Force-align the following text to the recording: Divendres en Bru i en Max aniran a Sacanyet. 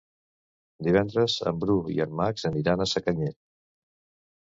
Divendres 0.87 1.35
en 1.53 1.61
Bru 1.65 1.77
i 1.99 2.01
en 2.09 2.19
Max 2.23 2.49
aniran 2.53 2.85
a 2.85 2.91
Sacanyet. 2.97 3.43